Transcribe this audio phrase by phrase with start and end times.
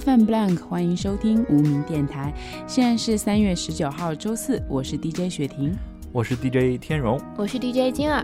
[0.00, 2.30] FM Blank，欢迎收听无名电台。
[2.66, 5.74] 现在是三月十九号周四，我是 DJ 雪婷，
[6.12, 8.22] 我是 DJ 天荣，我是 DJ 金儿，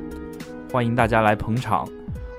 [0.71, 1.89] 欢迎大家来捧场。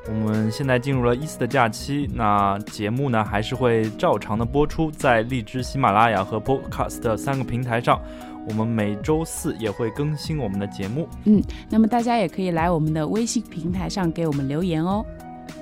[0.08, 8.00] 我们现在进入了伊斯的假期，那节目呢还是会照常的播出在荔枝、喜马拉雅和 Podcast 三个平台上。
[8.48, 11.08] 我们每周四也会更新我们的节目。
[11.26, 11.42] 嗯，
[11.72, 15.04] 那么大家也可以来我们的微信平台上给我们留言哦。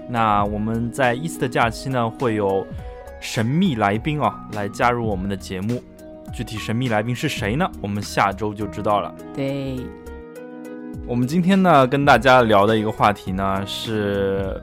[0.09, 2.65] 那我们在伊斯的假期呢会有
[3.21, 5.81] 神秘来宾啊来加入我们的节目，
[6.33, 7.69] 具体神秘来宾是谁呢？
[7.79, 9.13] 我们下周就知道了。
[9.33, 9.77] 对。
[11.07, 14.61] 我们今天呢，跟大家聊的一个话题呢，是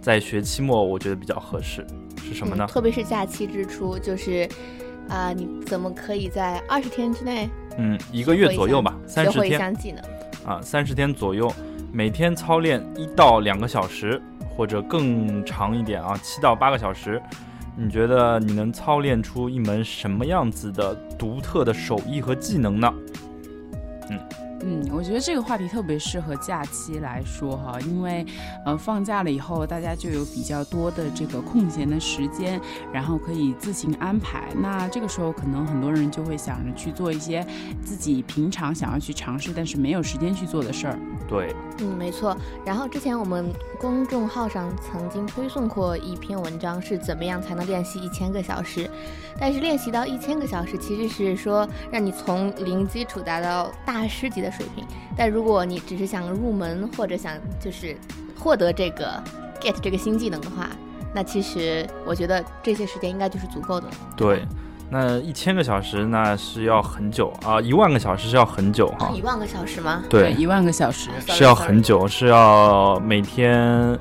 [0.00, 1.84] 在学期末，我觉得比较合适，
[2.22, 2.66] 是什么呢？
[2.66, 4.48] 特别是假期之初，就是
[5.08, 10.02] 啊，你怎么可以在二十天之内，嗯，一个月左右吧，三十天，一项技能
[10.46, 11.52] 啊，三十天左右，
[11.92, 14.20] 每天操练一到两个小时，
[14.56, 17.20] 或者更长一点啊，七到八个小时，
[17.76, 22.92] 你觉得你能操练出一门什么样子的独特的手艺和技能呢？
[24.10, 24.43] 嗯。
[24.66, 28.24] 嗯，我觉得这个话题特别适合假期来说哈，因为，
[28.64, 32.58] 呃，放假了以后，大家就有比较多的这个空闲的时间，
[32.90, 34.48] 然后可以自行安排。
[34.56, 37.46] 那这个时候，可能很多人就会想着去做一些
[37.84, 40.98] 自己平常想要去尝试，但是没有时间去做的事儿。
[41.28, 42.34] 对，嗯，没错。
[42.64, 48.88] 然后之前我们公众号上曾经推送过一篇文章，是怎么样才能练习一千个小时？
[49.38, 54.84] 但是练习到一千个小时，其实是说让你从零基础达到大师级的水平。
[55.16, 57.96] 但如果你只是想入门或者想就是
[58.38, 59.22] 获得这个
[59.60, 60.68] get 这个新技能的话，
[61.14, 63.94] 那其实我觉得这些时间应该就是足够的了。
[64.16, 64.44] 对，
[64.90, 69.10] 那一千个小时那是要很久啊，一万个小时是要很久哈。
[69.14, 70.02] 一万个小时吗？
[70.10, 73.96] 对，一万个小时是要很久，是要每天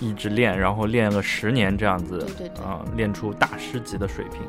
[0.00, 4.42] 一直练，然后练个十年这样子，对对啊，练出大师级的水平。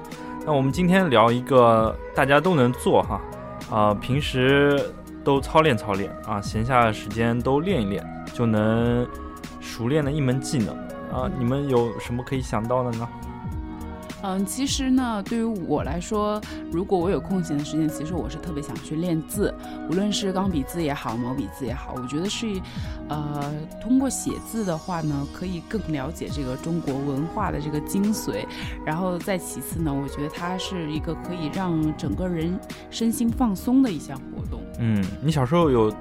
[0.46, 3.22] 那我们今天聊一个大家都能做哈，
[3.72, 4.94] 啊，平时
[5.24, 9.08] 都操练操练啊，闲暇的时间都练一练，就能
[9.60, 10.76] 熟练的一门技能
[11.12, 11.30] 啊。
[11.38, 13.08] 你们有什么可以想到的呢？
[14.22, 16.42] 嗯，其实呢，对于我来说，
[16.72, 19.54] 如果我有空闲的时间，其实我是特别想去练字，
[19.90, 22.60] 无论是钢笔字也好，毛笔字也好，我觉得是，
[23.08, 28.46] 呃，通过写字的话呢，可以更了解这个中国文化的这个精髓。
[28.86, 32.60] 然后再其次呢，我觉得它是一个可以让整个人
[32.90, 34.62] 身心放松的一项活动。
[34.80, 35.94] 嗯，你小时候有？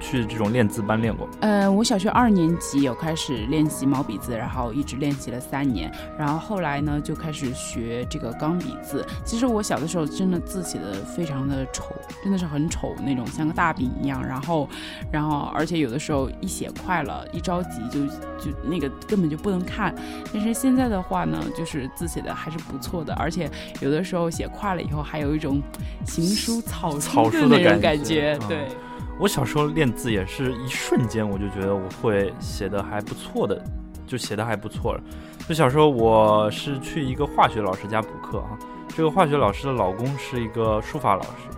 [0.00, 1.28] 去这种练字班练过？
[1.40, 9.04] 呃，我小学二年级有开始练习毛笔字，然后一直练习了三年，然后后来呢就开始学这个钢笔字。
[9.24, 14.24] 其实我小的时候真的字写的非常的丑，真的是很丑那种，像个大饼一样。
[14.24, 14.68] 然后，
[15.10, 18.06] 然后而且有的时候一写快了，一着急就
[18.38, 19.94] 就那个根本就不能看。
[20.32, 23.50] 但是现在的话呢，就是字写的还是不错的，而且
[23.80, 25.60] 有的时候写快了以后还有一种
[26.06, 28.68] 行书草草书的那种感觉，对。
[29.18, 33.62] 我小时候练字也是一瞬间，我就觉得我会写的还不错的，
[34.06, 35.00] 就写的还不错了。
[35.48, 38.56] 就小时候我是去一个化学老师家补课啊，
[38.94, 41.48] 这个化学老师的老公是一个书法老师。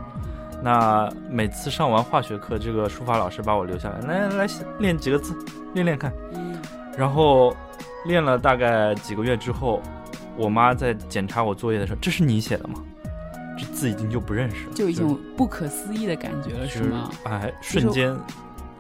[0.62, 4.46] 那每次上完化学课，这个书法老师把我留下来，来来
[4.78, 5.34] 练几个字，
[5.74, 6.12] 练练看。
[6.96, 7.54] 然后
[8.04, 9.82] 练了大概几个月之后，
[10.36, 12.74] 我妈在检查我作业的时候，这是你写的吗？
[13.66, 17.10] 字已经就不认识了，就已经不可思议的感觉了，是吗？
[17.24, 18.16] 哎，瞬间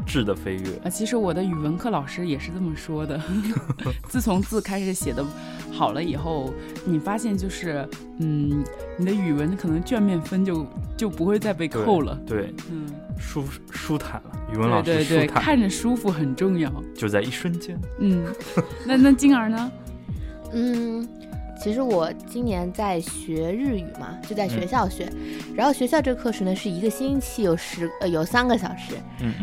[0.06, 0.88] 质的飞跃啊！
[0.88, 3.20] 其实我的语文课老师也是这么说的。
[4.08, 5.24] 自从字开始写的
[5.70, 6.52] 好了以后，
[6.84, 7.86] 你发现就是，
[8.18, 8.64] 嗯，
[8.96, 10.66] 你的语文可能卷面分就
[10.96, 12.18] 就不会再被扣了。
[12.26, 12.86] 对，嗯，
[13.18, 17.78] 舒舒坦了，语文老师舒坦，看着舒服很重要，就在一瞬间。
[17.98, 18.24] 嗯，
[18.86, 19.72] 那那静儿呢？
[20.52, 21.06] 嗯。
[21.62, 25.12] 其实我今年在学日语嘛，就在学校学，
[25.54, 29.34] 然后学校这个课时呢是一个星期有十呃有三个小时，嗯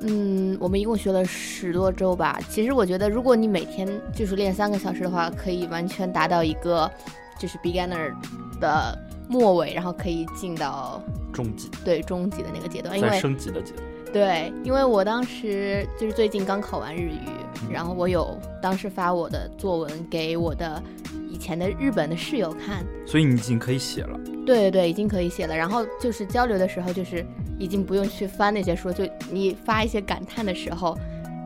[0.00, 2.40] 嗯，我们一共学了十多周吧。
[2.50, 6.90] 其实我觉得，如果你每天就是练三个小时的话，可以完全达到一个
[7.38, 8.12] 就是 beginner
[8.60, 8.98] 的
[9.28, 11.00] 末尾，然后可以进到
[11.32, 13.86] 中级，对中级的那个阶段，因为升级的阶段。
[14.12, 20.82] 对，因为我当时就是最近刚考完日语，然后我有当时发我的作文给我的。
[21.30, 24.20] 以前的日本的室友看，所以你已经可以写了。
[24.44, 25.56] 对对对，已经可以写了。
[25.56, 27.24] 然后就是交流的时候，就是
[27.58, 30.96] 已经不用去翻那些书，就你发一些感叹的时候，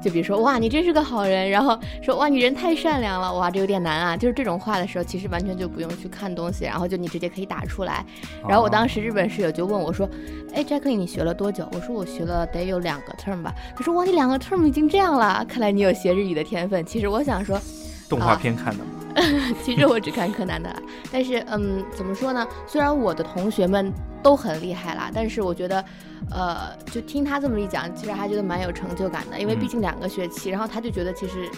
[0.07, 4.17] 就比如说哇，你真是个好人，然后说哇，你人太善良了，哇，这有点难啊。
[4.17, 8.07] 就是这种话的时候，其实完全就不用去看东西，然后就你直接可以打出来。
[8.49, 10.09] 然后我当时日本室友就问我说，
[10.55, 11.69] 哎，Jackie，你学了多久？
[11.73, 13.53] 我说我学了得有两个 term 吧。
[13.75, 16.87] 他说哇，你两个 term 已经这样了，看来你有学日语的天分。
[16.87, 17.61] 其实我想说，
[18.09, 18.91] 动画片看的吗？
[19.65, 20.71] 其实我只看柯南的，
[21.11, 22.47] 但是嗯，怎么说呢？
[22.67, 23.93] 虽然我的同学们
[24.23, 25.85] 都很厉害啦，但是我觉得，
[26.31, 31.49] 呃，就听他这么一讲，其实还觉得蛮有成就感的，因为毕竟两个学期，然后他就觉得其实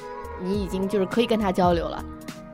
[0.41, 2.05] 你已经就是可以跟他交流了。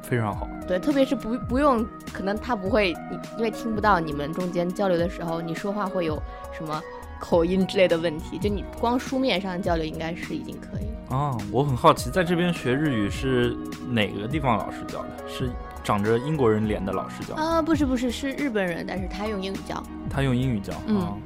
[0.03, 0.49] 非常好。
[0.67, 2.95] 对，特别是不不用，可能他不会，
[3.37, 6.23] 因为听不到你们中间交流的时候，你说话会有
[6.57, 6.83] 什么
[7.25, 11.17] 口音之类的问题，就你光书面上交流应该是已经可以了。
[11.17, 13.57] 啊，我很好奇，在这边学日语是
[13.89, 15.09] 哪个地方老师教的？
[15.27, 15.49] 是
[15.83, 17.35] 长着英国人脸的老师教？
[17.35, 19.83] 啊，不是不是，是日本人，但是他用英语教。
[20.11, 20.75] 他用英语教。
[20.87, 21.19] 嗯。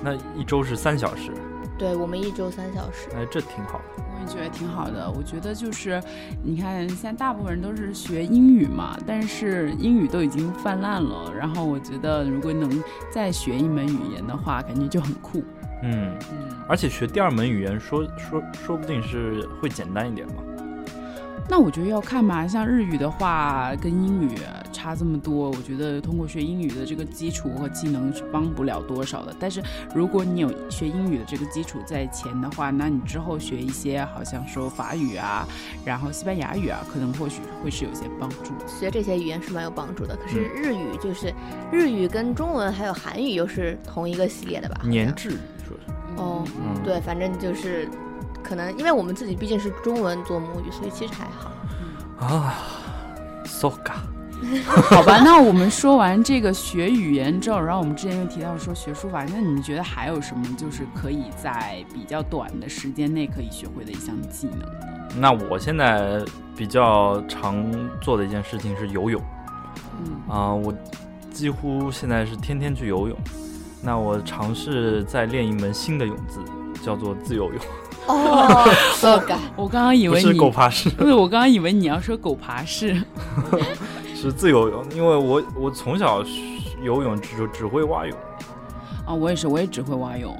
[0.00, 1.32] 那一周是三小时。
[1.76, 3.08] 对我们一周三小时。
[3.16, 4.04] 哎，这挺好的。
[4.16, 5.10] 我也觉得挺好的。
[5.10, 6.02] 我觉得就是，
[6.42, 11.30] 你看现在大部分人都是学英语嘛，但是英语都已经泛滥了。
[11.38, 15.44] 然后我觉得，如果能再学一门语言的话，感觉就很酷。
[15.82, 16.48] 嗯嗯。
[16.66, 20.42] 而且学第二门语言，说说说不定是会简单一点嘛。
[21.48, 24.30] 那我觉得要看嘛，像日语的话，跟英语
[24.72, 29.34] 差这么多，我觉得通过学英语的这个基础和技能是帮不了多少的。
[29.38, 29.62] 但是
[29.94, 35.46] 如果你有学英语的这个基础在前的话，那你之后学一些，好像说法语啊，
[35.84, 38.52] 然后西班牙语啊，可能或许会是有些帮助。
[38.66, 40.16] 学这些语言是蛮有帮助的。
[40.16, 41.32] 可是日语就是
[41.70, 44.80] 日语跟中文还有韩语又是同一个系列的吧？
[44.84, 45.92] 年制语说是。
[46.16, 46.44] 哦，
[46.84, 47.88] 对，反正就是。
[48.46, 51.50] 可能因为我们自己毕竟是中文做母语，所以其实还好。
[52.24, 52.54] 啊
[53.44, 53.94] ，so ga，
[54.64, 55.20] 好吧。
[55.24, 64.66] 那我们说完这个学语言之后，然后我们之前又提到说学书法，那你们觉得还有什么就是可以在比较短的时间内可以学会的一项技能呢？
[65.18, 66.24] 那我现在
[66.56, 67.66] 比较常
[68.00, 69.20] 做的一件事情是游泳。
[69.98, 70.72] 嗯啊，我
[71.32, 73.18] 几乎现在是天天去游泳。
[73.82, 76.40] 那我尝试在练一门新的泳姿，
[76.82, 77.60] 叫做自由泳。
[78.06, 78.64] 哦，
[79.02, 83.02] 我刚我刚刚以为你是狗爬式， 不是我刚刚以为你要说狗爬式，
[84.14, 86.22] 是自由泳，因为我我从小
[86.82, 88.16] 游泳只只会蛙泳，
[89.06, 90.34] 啊，我也是，我也只会蛙泳，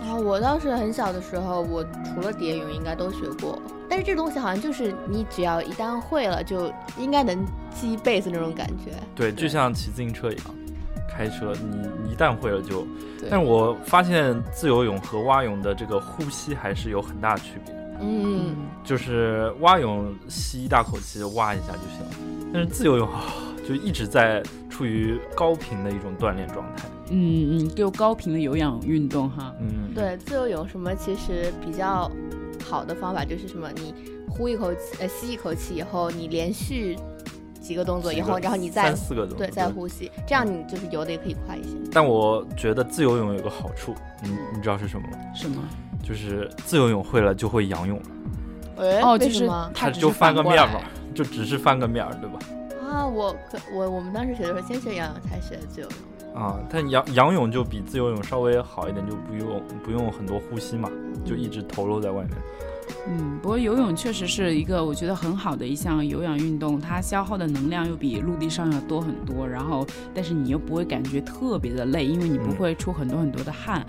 [0.00, 1.84] 啊，我倒是很小的时候，我
[2.14, 3.58] 除了蝶泳应该都学过，
[3.88, 10.44] 但是这东西好像就是你只要一旦会了，就应该能记一辈子那种感觉，对，就像骑自行车一样。
[11.12, 12.86] 开车，你一旦会了就，
[13.30, 17.74] 但是我发现自由泳和蛙泳的这个呼吸还是有很大区别。
[18.00, 23.08] 嗯，就是蛙泳吸一大口气，蛙一下就行了，但是自由泳
[23.68, 26.88] 就一直在处于高频的一种锻炼状态。
[27.10, 29.54] 嗯嗯，就高频的有氧运动哈。
[29.60, 32.10] 嗯，对，自由泳什么其实比较
[32.64, 33.94] 好的方法就是什么，你
[34.28, 36.96] 呼一口气，呃，吸一口气以后，你连续。
[37.62, 41.76] 几个动作以后，然后你再三四个动作，对，再呼吸，这样你就是游的也可以快一些。
[41.92, 45.18] 但我觉得自由泳有个好处，你你知道是什么吗？
[45.34, 45.62] 什么？
[46.02, 48.04] 就是自由泳会了就会仰泳了。
[49.02, 50.80] 哦，就是他就翻个面嘛，
[51.14, 52.38] 就只是翻个面，对吧？
[52.84, 56.42] 啊，我可我我们当时学的时候先学仰泳，才学的自由泳。
[56.42, 60.90] 啊，但仰仰泳就比自由泳稍微好一点，就不用不用很多呼吸嘛，
[61.24, 62.30] 就一直投露在外面。
[63.06, 69.46] 嗯，不过游泳确实是一个我觉得很好的一项有氧运动，它消耗的能量又比陆地上要多很多。
[69.46, 73.84] 然后，但是你又不会感觉特别的累，因为你不会出很多很多的汗。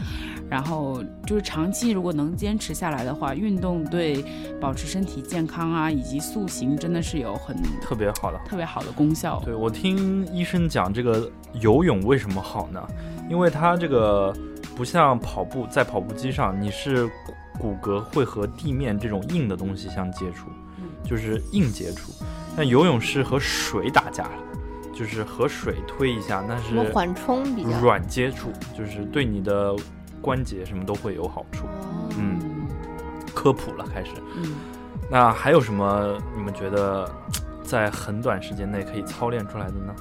[0.50, 4.24] 然后就是长期如果能坚持下来的话，运动对
[4.60, 9.42] 保持身体健康啊以及塑形真的是有很特别好的特别好的功效。
[9.46, 12.82] 对我听医生讲，这个游泳为什么好呢？
[13.30, 14.34] 因为它这个
[14.76, 17.10] 不像跑步，在跑步机上你是。
[17.60, 20.48] 骨骼会和地面这种硬的东西相接触，
[21.04, 22.12] 就是硬接触。
[22.56, 24.32] 但游泳是和水打架了，
[24.94, 29.76] 就是和水推一下，那是缓冲比较软接触，就是对你的
[30.22, 31.66] 关节什么都会有好处。
[32.18, 32.40] 嗯，
[33.34, 34.12] 科普了，开始。
[34.36, 34.54] 嗯，
[35.10, 37.10] 那还有什么你们觉得
[37.64, 39.96] 在很短时间内可以操练出来的呢？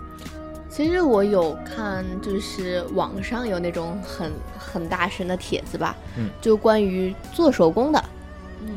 [0.74, 8.02] 其实我有看，就是网上有那种很很大神的帖子吧，嗯，就关于做手工的，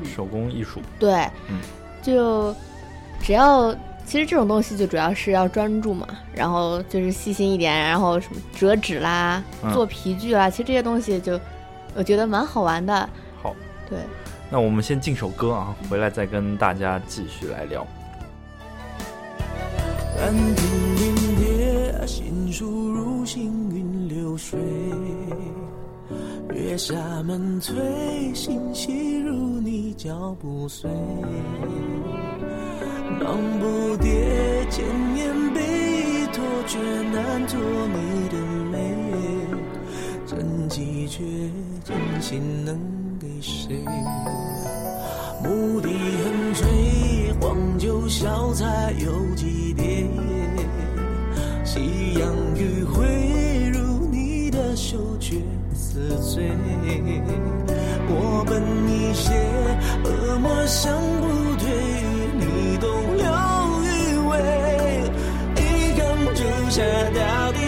[0.03, 1.13] 手工艺术，对，
[1.47, 1.57] 嗯，
[2.03, 2.53] 就
[3.21, 3.73] 只要
[4.05, 9.41] 其实这种东西就主要是要专注嘛，然后就是细心一点，然后什么折纸啦、
[9.73, 11.39] 做皮具啦，其实这些东西就
[11.95, 13.09] 我觉得蛮好玩的。
[13.41, 13.55] 好，
[13.89, 13.99] 对，
[14.49, 17.87] 那我们先进首歌啊，回来再跟大家继续来聊。
[22.05, 24.59] 心书如行云流水，
[26.53, 27.75] 月下门催，
[28.33, 30.89] 心细如你脚步碎。
[33.19, 33.65] 忙不
[33.97, 35.61] 迭，千年悲
[36.31, 36.77] 托，却
[37.11, 38.37] 难做你的
[38.71, 38.77] 美。
[40.27, 41.23] 真迹绝
[41.83, 42.77] 真心能
[43.19, 43.83] 给谁？
[45.43, 47.95] 牧笛横吹，黄酒。
[48.05, 50.07] 不晓才有几碟？
[51.75, 55.35] 夕阳余晖如你的嗅觉
[55.73, 56.49] 似醉，
[58.07, 59.33] 我本一些，
[60.05, 61.27] 恶魔想不
[61.57, 61.67] 退，
[62.39, 63.27] 你懂有
[63.83, 63.87] 余
[64.29, 64.31] 味，
[65.57, 65.59] 一
[65.99, 66.01] 缸
[66.33, 66.39] 朱
[66.71, 66.79] 砂
[67.13, 67.59] 到底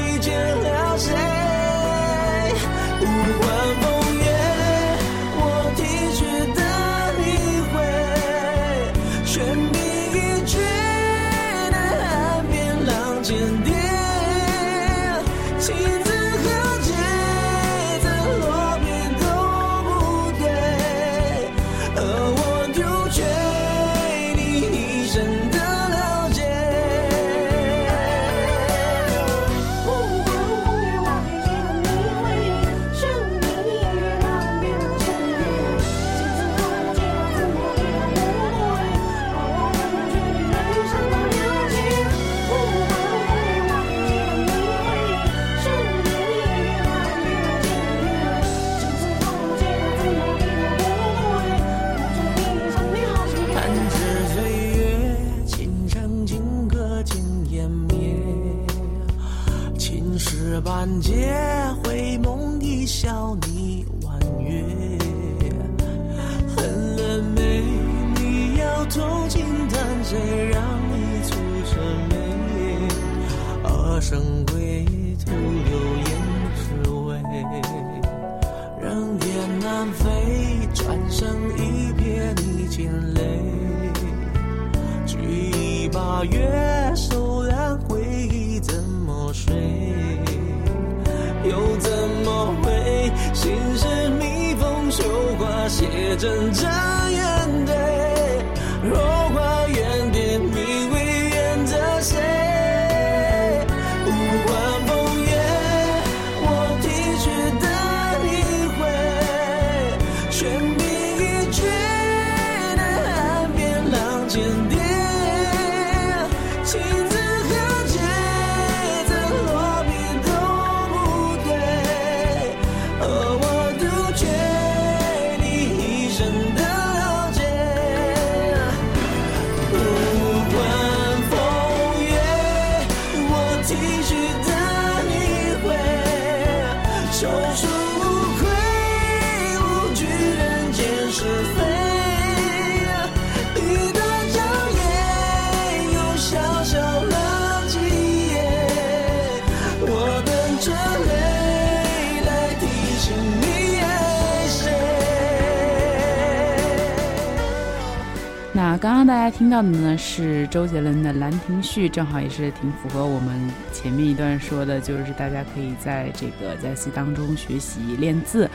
[159.48, 168.50] 听到的呢是周杰伦的《兰亭序》，正好也是挺符合我们前面一段说的，就是大家可以在这个在戏当中学习练字，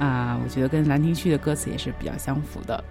[0.00, 2.82] 啊、我觉得跟《兰亭序》的歌词也是比较相符的。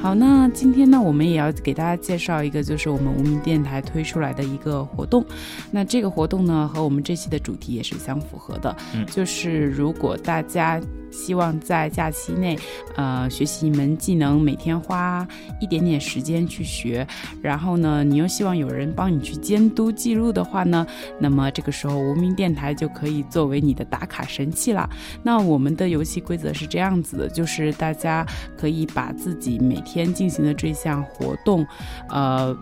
[0.00, 5.26] 好，那今天呢，我们也要给大家介绍一个，就是我们无名电台推出来的一个活动。
[5.72, 10.80] 那这个活动呢，和我们这期的主题也是相符合的，嗯就是如果大家
[11.14, 12.58] 希望在假期内，
[12.96, 15.26] 呃，学习一门技能，每天花
[15.60, 17.06] 一点点时间去学，
[17.40, 20.86] 然后呢，你又希望有人帮你去监督记录的话呢，
[21.18, 24.90] 那么这个时候无名电台就可以作为你的打卡神器啦。
[25.22, 28.26] 那我们的游戏规则是这样子的，就是大家
[28.58, 31.64] 可以把自己每天进行的这项活动，
[32.10, 32.54] 呃。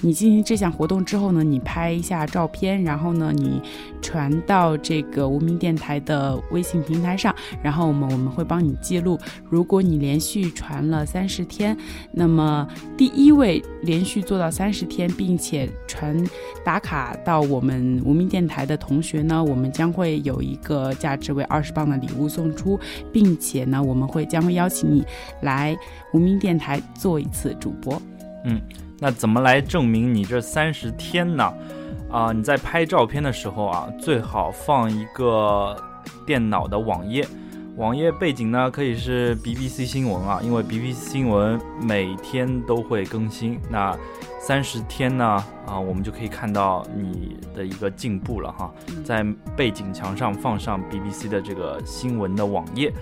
[0.00, 3.62] 你进行这项活动之后呢，你拍一下照片，然后呢，你
[4.02, 9.18] 传到这个无名电台的微信平台上，然后我们我们会帮你记录。
[9.48, 11.74] 如果你连续传了三十天，
[12.12, 16.22] 那么第一位连续做到三十天，并且传
[16.62, 22.78] 打卡到我们无名电台的同学呢，我们将会有一个价值为二十磅的礼物送出，
[23.10, 25.02] 并且呢，我们会将会邀请你
[25.40, 25.74] 来
[26.12, 28.00] 无名电台做一次主播。
[28.44, 28.60] 嗯
[28.98, 31.52] 那怎么来证明你这三十天呢？
[32.10, 35.76] 啊、你在拍照片的时候啊，最好放一个
[36.24, 37.26] 电脑的网页，
[37.76, 43.58] 网页背景呢可以是 BBC 新闻啊，因为 BBC 新闻每天都会更新。
[43.68, 43.98] 那
[44.40, 45.24] 三十天呢，
[45.66, 48.72] 啊，我们就可以看到你的一个进步了哈。
[49.04, 49.24] 在
[49.56, 52.92] 背景墙上放上 BBC 的这个新闻的网页，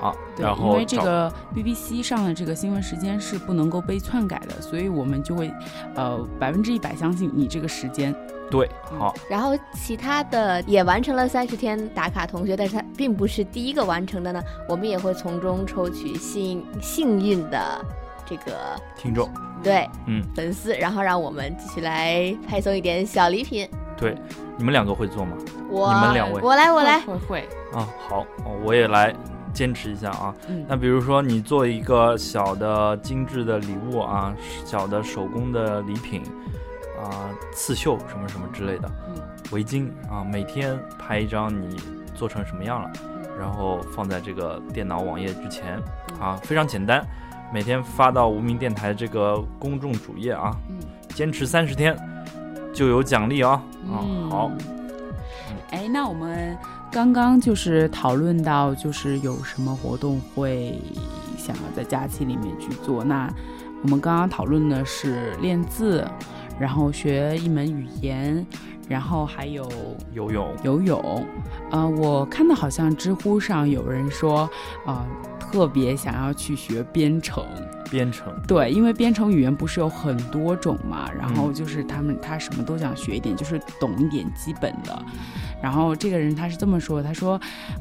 [0.00, 5.52] 啊，对然，后因为这个 BBC 上的这个新闻时间是不能够被篡改的，所以我们就会
[5.94, 8.14] 呃百分之一百相信你这个时间。
[8.50, 17.84] 对，好，然后其他的也完成了三十天打卡同学，但是他并不是第一个完成的呢，我们也会从中抽取幸幸运的
[18.26, 19.28] 这个听众，
[19.62, 23.66] 对嗯，粉丝，然后让我们继续来派送一点小礼品。
[23.96, 24.14] 对，
[24.58, 25.36] 你们两个会做吗？
[25.70, 27.00] 我你们两位我来，我来。
[27.00, 29.14] 会会，啊，好，哦我也来
[29.54, 30.34] 坚持一下啊。
[30.48, 30.66] 嗯。
[30.68, 34.34] 那比如说你做一个小的精致的礼物啊，
[34.66, 36.22] 小的手工的礼品
[37.00, 39.14] 啊，刺绣什么什么之类的，嗯。
[39.52, 41.76] 围巾啊，每天拍一张你
[42.14, 43.38] 做成什么样了，嗯。
[43.38, 45.80] 然后放在这个电脑网页之前
[46.20, 47.06] 啊，非常简单，
[47.52, 50.78] 每天发到无名电台这个公众主页啊，嗯。
[51.14, 51.96] 坚持三十天
[52.72, 53.52] 就有奖励啊
[53.86, 54.30] 啊，嗯。
[54.30, 54.50] 好，
[55.70, 56.56] 哎，那我们
[56.94, 60.80] 刚刚就是讨论到，就是有什么活动会
[61.36, 63.02] 想要在假期里面去做。
[63.02, 63.28] 那
[63.82, 66.06] 我们刚刚讨论的是练字，
[66.56, 68.46] 然后学一门语言，
[68.88, 69.68] 然后还有
[70.12, 71.26] 游泳，游泳。
[71.72, 74.48] 呃，我看到好像知乎上有人说，
[74.86, 75.04] 啊、
[75.54, 77.46] 特别想要去学编程。
[77.88, 85.00] 编程，对，因为编程语言不是有很多种嘛，然后嗯就是他们他什么都想学一点，就是懂一点基本的。
[85.62, 87.40] 然后这个人他是这么说，他说，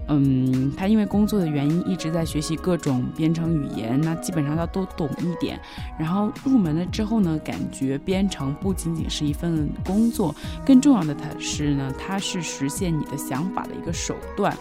[0.09, 5.59] 嗯，他因为工作的原因一直在学习各种编程语言，那基本上要都懂一点。
[5.97, 14.55] 然后入门了之后呢，感觉编程不仅仅是一份工作，更重要的它是呢，它是实现你的想法的一个手段。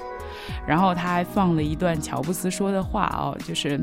[0.66, 3.78] 然后他还放了一段乔布斯说的话哦，就是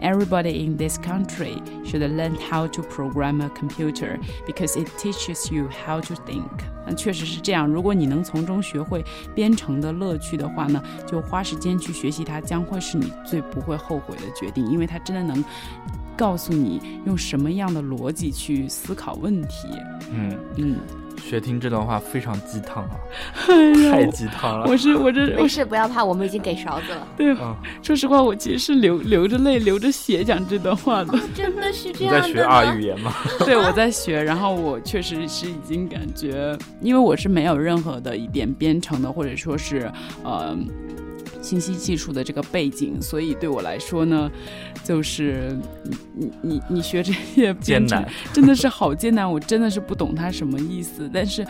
[0.00, 5.68] Everybody in this country should learn how to program a computer because it teaches you
[5.86, 6.44] how to think。
[6.86, 9.04] 那确实是这样，如果你能从中学会
[9.34, 15.44] 编程的乐趣的话呢，就花时间去学习它，将会是你最不会后悔的决定，因为它真的能
[16.16, 19.68] 告诉你用什么样的逻辑去思考问题。
[20.12, 20.76] 嗯，嗯，
[21.18, 22.90] 学听这段话非常鸡汤啊，
[23.48, 24.66] 哎太，鸡汤了。
[24.68, 27.06] 我是我这我没事，不要怕，我们已经给勺子了。
[27.16, 31.18] 对，嗯，说实话，我其实是流流着泪、流着血讲这段话的。
[31.34, 33.12] 真的是这样的在学二语言吗？
[33.44, 39.90] 对，我在学，然后我确实是已经感觉，因为我是没有任何的一点编程的，或者说是
[40.22, 40.56] 呃
[41.46, 44.28] 信息技术的这个背景，所以对我来说呢，
[44.82, 51.46] 就是你你你你学这些艰难，真的是好艰难，我真的是不懂它什么意思，但是。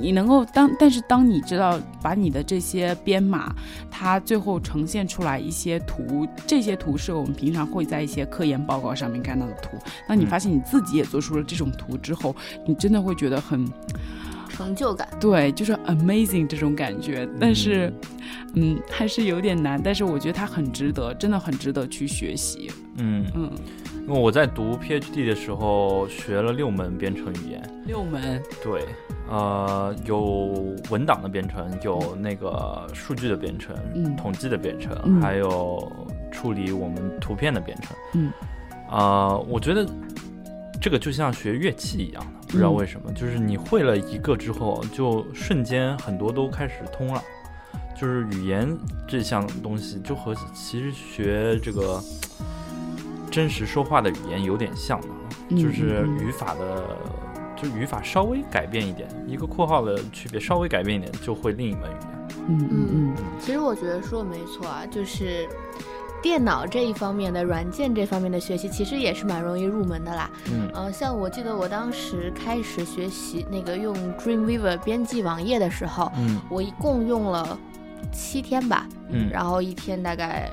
[0.00, 3.52] 你能够当，但是当你知道把你的这些编码，
[3.90, 9.76] 它最后呈现出来一些图，这些图是我们平常会在一些科研报告上面看到的图。
[10.06, 13.66] 当你嗯发现你自己也做出了这种图之后，你真的会觉得很
[14.60, 15.08] 成就感。
[15.18, 17.26] 对，就是 amazing 这种感觉。
[17.40, 17.90] 但是，
[18.54, 19.80] 嗯，还是有点难。
[19.82, 22.70] 但是我觉得它很值得，真的很值得去学习。
[22.98, 23.50] 嗯，嗯，
[24.06, 28.84] 因为我在读 PhD 的时候学了六门编程语言，六门，对，
[29.30, 35.90] 呃，有文档的编程，有那个数据的编程，嗯统计的编程，嗯还有
[36.30, 37.96] 处理我们图片的编程。
[38.12, 38.30] 嗯，
[38.90, 39.86] 啊，我觉得
[40.78, 47.22] 这个就像学乐器一样的，不知道嗯为什么，就是你会了一个之后，就瞬间很多都开始通了。
[47.94, 52.02] 就是语言这项东西，就和其实学这个
[53.30, 55.06] 真实说话的语言有点像的，
[55.50, 56.96] 嗯就是语法的，
[57.54, 62.20] 就语法稍微改变一点，一个括号的区别稍微改变一点，就会另一门语言。
[62.48, 65.46] 嗯嗯嗯其实我觉得说的没错啊，就是
[66.22, 70.30] 电脑这一方面的软件这方面的学习，其实也是蛮容易入门的啦。
[70.52, 70.68] 嗯。
[70.74, 76.40] 呃，像我记得我当时开始学习那个用 Dreamweaver 编辑网页的时候，嗯。
[76.48, 77.58] 我一共用了
[78.12, 79.28] 七天吧，嗯。
[79.30, 80.50] 然后一天大概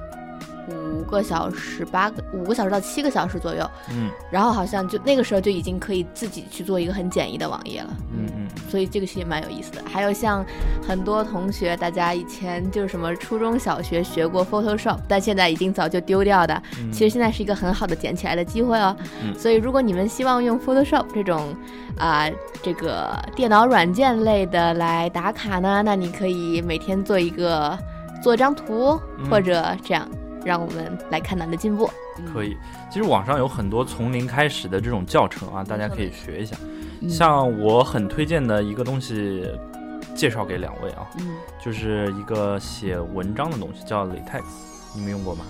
[0.70, 7.90] 五个小时、八个五个小时到七个小时左右，嗯然后好像就那个时候就已经可以自己去做一个很简易的网页了。
[8.12, 9.82] 嗯嗯所以这个其实也蛮有意思的。
[9.86, 10.46] 还有像
[10.86, 18.96] 很多同学，大家以前就是什么初中小学学过 Photoshop，但现在已经早就丢掉的，嗯，其实现在是一个很好的捡起来的机会哦。
[19.24, 21.56] 嗯所以如果你们希望用 Photoshop 这种
[21.98, 22.30] 啊、
[22.62, 27.76] 这个电脑软件类的来打卡呢，那你可以每天做一个
[28.22, 30.08] 做张图，嗯或者这样。
[30.48, 31.90] 让我们来看到你的进步。
[32.34, 32.56] 可以。
[32.90, 36.56] 其实网上有很多从零开始的这种教程啊，大家可以学一下。
[37.02, 39.48] 嗯像我很推荐的一个东西，
[40.16, 44.42] 介绍给两位啊，嗯就是一个写文章的东西，叫 LaTeX，
[44.96, 45.46] 你们用过吗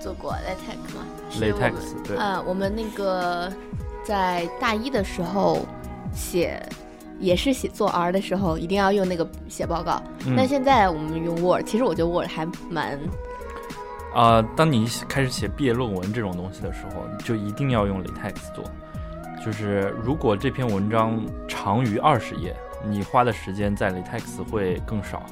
[0.00, 1.72] 做过 LaTeX 吗？LaTeX
[2.06, 3.52] 对，啊，我们那个
[4.02, 5.66] 在大一的时候
[6.14, 6.58] 写，
[7.20, 10.02] 也是写做 R 的时候，一定要用那个写报告。
[10.24, 12.98] 嗯但现在我们用 Word，其实我觉得 Word 还蛮
[14.14, 18.64] 啊、当你开始写毕业论文这种东西的时候，就一定要用 LaTeX 做。
[19.44, 25.22] 就是如果这篇文章长于二十页，你花的时间在 LaTeX 会更少，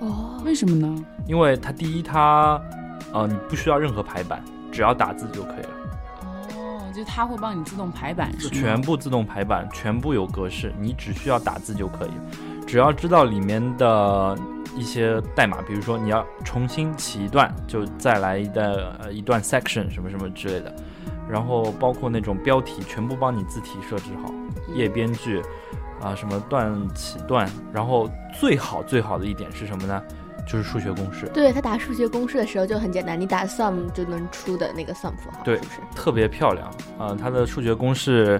[0.00, 1.04] 哦，为什么呢？
[1.26, 2.60] 因为它第一它，
[3.12, 5.70] 呃，你不需要任何排版，只要打字就可以了。
[6.56, 12.10] 哦就它会帮你自动排版，是吗全部自动排版，全部有格式，你只需要打字就可以。
[12.66, 14.38] 只要知道里面的
[14.74, 20.74] 一些代码，比如说你要重新起一段，就再来一段呃一段 section 什么什么之类的，
[21.28, 24.32] 然后包括那种标题，全部帮你字体设置好，
[24.74, 25.40] 页编剧
[26.02, 30.02] 啊、什么段起段，然后最好最好的一点是什么呢？
[30.46, 35.80] 就是数学公式，对他打数学公式的时候就很简单，你打 sum 就能出的那个 sum 符号，对是不是？
[35.96, 38.38] 特别漂亮啊、它的数学公式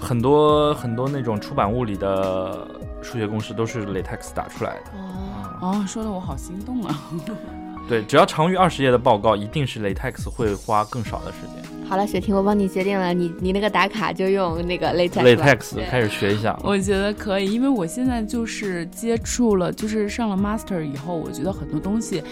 [0.00, 2.66] 很多很多那种出版物里的
[3.02, 4.90] 数学公式都是 LaTeX 打出来的。
[4.94, 5.31] 哦，
[5.62, 7.00] 哦，说的我好心动啊！
[7.88, 11.88] 对，只要长于二十页的报告，一定是 LaTeX 会花更少的时间。
[11.88, 22.22] 好了，雪婷，我帮你决定了，你你那个打卡就用那个 latex LaTeX 开始学一下，我觉得可以，因为我现在就是接触了，就是上了 master 以后，我觉得很多东西，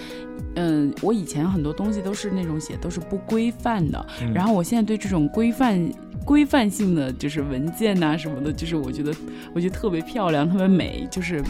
[0.57, 5.89] 嗯，我以前很多东西都是那种写都是不规范的，嗯然后我现在对这种规范。
[6.23, 9.11] 规范性的就是文件呐、什么的，就是我觉得
[9.55, 11.43] 我觉得特别漂亮，特别美，就是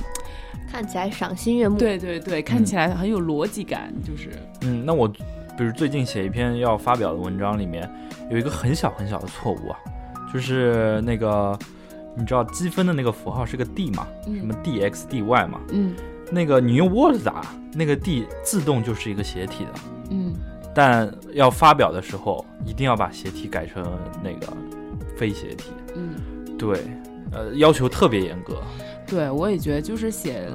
[0.71, 4.31] 看起来赏心悦目。，对对对，看起来很有逻辑感，就是
[4.63, 7.91] 嗯，那我比如最近写一篇要发表的文章，里面
[8.31, 9.79] 有一个很小很小的错误啊，
[10.33, 11.59] 就是那个
[12.17, 15.95] 你知道积分的那个符号是个 d 嘛，什么嗯 dx dy 嘛，嗯
[16.31, 19.71] 那个你用 Word 打，那个 d 自动就是一个斜体的。
[20.11, 20.33] 嗯
[20.73, 23.85] 但要发表的时候，一定要把斜体改成
[24.23, 24.47] 那个
[25.17, 25.73] 非斜体。
[25.97, 26.15] 嗯，
[26.57, 26.79] 对，
[27.33, 28.63] 呃，要求特别严格。
[29.11, 30.49] 对我也觉得就是写，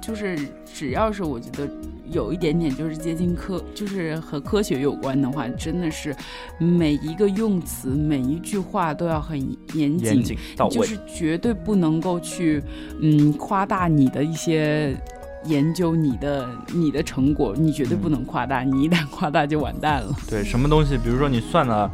[0.00, 1.68] 就是只要是我觉得
[2.10, 6.14] 有一点点就是接近科，就是和科学有关的话，真的是
[6.58, 9.38] 每一个用词、每一句话都要很
[9.74, 10.74] 严谨，严谨到位。
[10.74, 12.62] 就是绝对不能够去
[13.02, 14.96] 嗯夸大你的一些。
[15.44, 20.12] 研究你的你的成果，你绝对不能夸大，你一旦夸大就完蛋了。
[20.28, 21.88] 对，什么东西，比如说你算了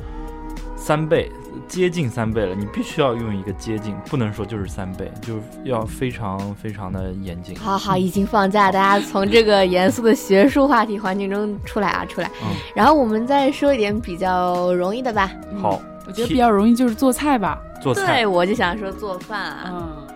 [0.85, 1.31] 三倍，
[1.69, 7.57] 接近三倍了，你必须要用一个接近，不能说就是三倍，就是要非常非常的严谨。
[7.57, 12.29] 好好，已经放假，大家从这个严肃的学术话题环境中出来啊，出来。
[12.43, 15.31] 嗯然后我们再说一点比较容易的吧。
[15.61, 17.63] 好，我觉得比较容易就是做菜吧。
[17.81, 19.71] 做菜对，，我就想说做饭啊。
[19.73, 20.07] 嗯，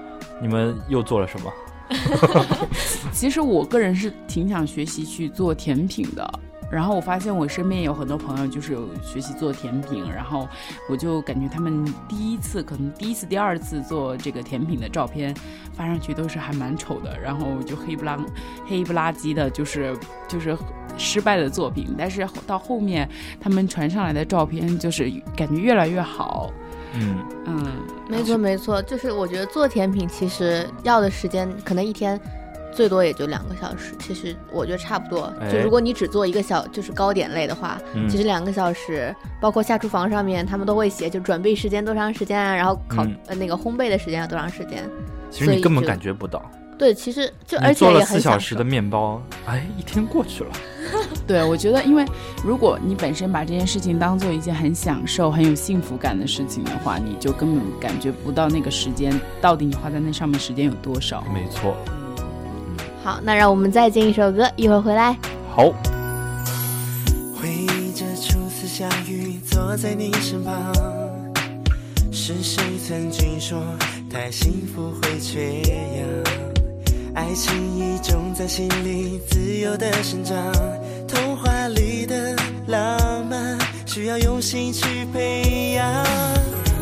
[0.42, 1.52] 你们又做了什么？
[3.12, 6.40] 其实我个人是挺想学习去做甜品的。
[6.70, 10.48] 然后我发现我身边有很多朋友就是有学习做甜品，然后
[10.88, 15.34] 我就感觉他们第一次可能第一次、第二次做这个甜品的照片
[15.72, 18.18] 发上去都是还蛮丑的，然后就黑不拉
[18.66, 20.56] 黑不拉几的，就是就是
[20.98, 21.94] 失败的作品。
[21.96, 23.08] 但是到后面
[23.40, 26.50] 他们传上来的照片就是感觉越来越好，
[26.94, 27.66] 嗯，嗯，
[28.08, 32.20] 没错没错，就是我觉得做甜品其实要的时间可能一天
[32.76, 35.32] 最多也就两个小时，其实我觉得差不多。
[35.40, 44.88] 哎就如果你只做一个小就是糕点类的话，嗯其实两个小时，包括下厨房上面他们都会写，就准备时间多长时间啊，然后烤、嗯呃那个烘焙的时间要多长时间。
[45.30, 46.40] 其实你根本感觉不到，
[46.78, 50.50] 对，其实就而且也做了四小时的面包，哎，一天过去了。
[51.26, 52.04] 对，我觉得，因为
[52.44, 61.24] 如果你本身把这件事情当做一件很享受、很有幸福感的事情的话，你就根本感觉不到那个时间到底你花在那上面时间有多少。
[61.34, 61.76] 没错，
[63.06, 65.16] 好，那让我们再进一首歌，一会儿回来。
[65.54, 65.66] 好，
[67.36, 70.74] 回忆着初次相遇，坐在你身旁，
[72.10, 73.62] 是谁曾经说
[74.10, 76.04] 太幸福会缺氧？
[77.14, 80.36] 爱情已种在心里，自由的生长。
[81.06, 82.34] 童话里的
[82.66, 86.04] 浪漫，需要用心去培养。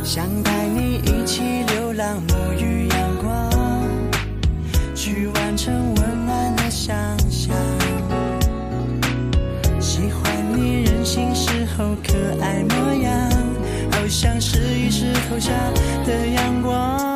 [0.03, 2.84] 想带你一起流浪，沐浴
[5.65, 6.95] 成温暖的想
[7.31, 7.57] 象。
[9.81, 13.31] 喜欢你任性时候可爱模样，
[13.93, 15.51] 好像是一石头下
[16.05, 17.14] 的阳光。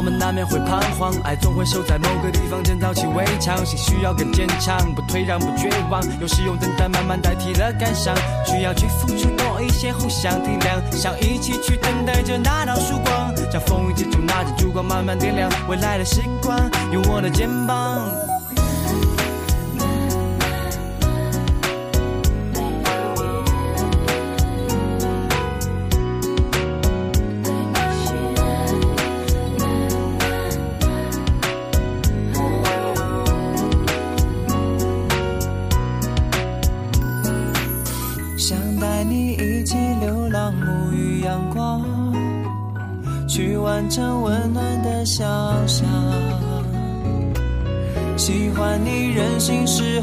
[0.00, 6.02] 我们难免会彷徨，爱总会守在某个地方建造起围墙，心需要更坚强，不退让，不绝望。
[6.18, 13.34] 有时用等待慢慢代替了感伤，需要去付出多一些，互相体谅，想一起去等待着那道曙光。
[13.50, 16.58] 将风雨之中拿着烛光慢慢点亮未来的时光，
[16.90, 18.08] 有我的肩膀。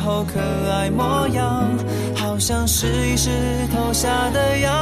[0.08, 0.40] 候可
[0.72, 1.68] 爱模样，
[2.16, 3.30] 好像是一石
[3.76, 4.74] 头下的阳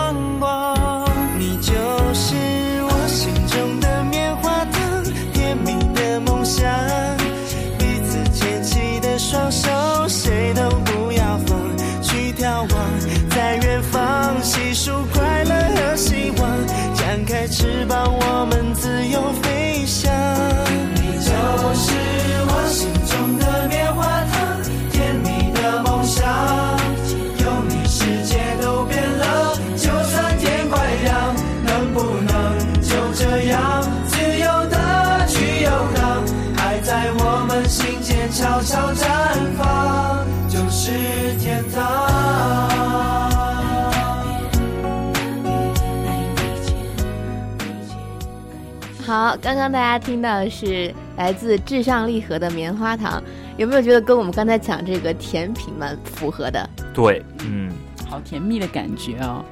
[49.36, 53.22] 好，刚刚大家听到的是来自至上励合的棉花糖，
[53.58, 56.70] 有没有觉得跟我们刚才讲这个甜品蛮符合的？
[56.94, 57.70] 对，嗯，
[58.10, 59.44] 好甜蜜的感觉哦。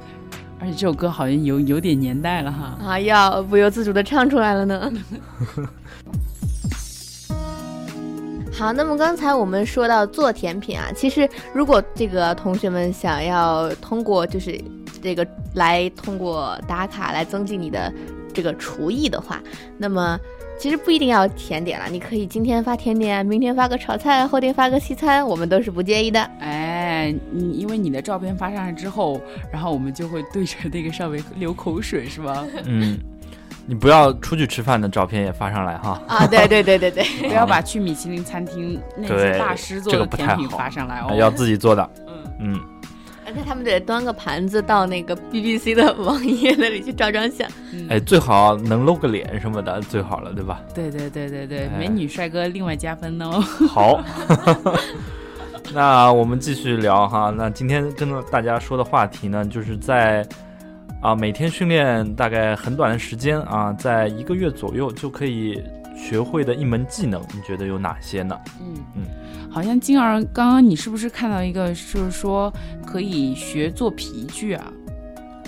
[0.58, 2.78] 而且这首歌好像有有点年代了哈。
[2.82, 4.90] 啊，要不由自主的唱出来了呢。
[8.54, 14.58] 好，那么刚才我们说到做甜品啊，其实如果这个同学们想要通过就是
[15.02, 17.92] 这个来通过打卡来增进你的
[18.34, 19.42] 这个厨艺的话，
[19.78, 20.20] 那么
[20.60, 26.22] 其实不一定要甜点了，你可以今天发甜点，明天发个炒菜，后天发个西餐，我们都是不介意的。
[26.40, 32.46] 哎，你因为你的照片发上来之后，然后我们就会对着那个上面流口水，是吗？
[32.66, 32.98] 嗯，
[33.66, 36.02] 你不要出去吃饭的照片也发上来哈。
[36.08, 41.14] 啊，对对对对对， 不要把去米其林餐厅那些大师做的甜品个不太好发上来哦。
[41.16, 41.90] 要自己做的。
[42.40, 42.60] 嗯，嗯，
[43.26, 47.48] 而且他们得端个盘子到那个 BBC 的网页那里去照张相。
[47.72, 50.62] 嗯哎，最好能露个脸什么的最好了，对吧？
[50.74, 53.40] 对对对对对，哎美女帅哥另外加分哦。
[53.68, 54.02] 好，
[55.74, 57.34] 那我们继续聊哈。
[57.36, 60.26] 那今天跟大家说的话题呢，就是在
[61.02, 65.62] 啊每天训练大概很短的时间啊，在一个月左右就可以
[65.96, 68.38] 学会的一门技能，你觉得有哪些呢？
[68.60, 69.04] 嗯嗯，
[69.52, 72.52] 好像金儿，刚刚你是不是看到一个，就是说
[72.86, 74.74] 可以学做皮具啊？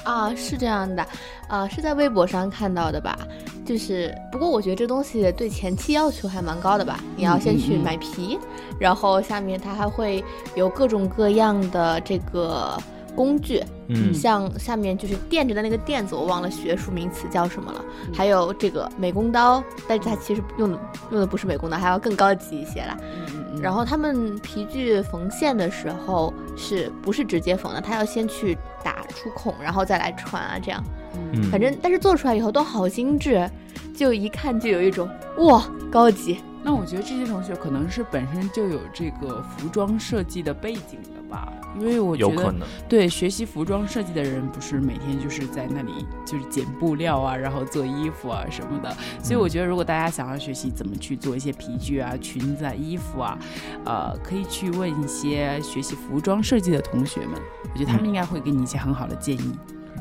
[0.03, 1.05] 啊，是这样的，
[1.47, 3.17] 啊，是在微博上看到的吧？
[3.65, 6.99] 就是，不过我觉得这东西对前期要求还蛮高的吧。
[7.15, 8.37] 你要先去嗯嗯买皮，
[8.79, 10.23] 然后下面它还会
[10.55, 12.77] 有各种各样的这个
[13.15, 17.83] 工具，嗯像下面就是垫着的那个垫子，我忘了学术名词叫什么了。
[18.13, 20.79] 还有这个美工刀，但是它其实用的
[21.11, 22.97] 用的不是美工刀，还要更高级一些啦。
[23.01, 27.79] 嗯嗯然后他们皮具缝线的时候是不是直接缝的？
[27.79, 30.83] 他要先去打出孔，然后再来穿啊，这样。
[31.13, 33.49] 嗯，反正但是做出来以后都好精致，
[33.95, 36.37] 就一看就有一种哇高级。
[36.65, 42.67] 那我觉得这些同学可能是本身就有这个服装设计的背景的吧，因为我觉得有可能。
[42.89, 48.91] 对学习服装设计的人，不是每天就是在那里就是剪布料啊，然后做衣服啊什么的。
[49.21, 53.37] 所以我觉得，如果大家想要学习怎么去做一些皮具啊、裙子啊、衣服啊，
[53.85, 57.39] 呃，可以去问一些学习服装设计的同学们，
[57.71, 59.51] 我觉得他们嗯应该会给你一些很好的建议。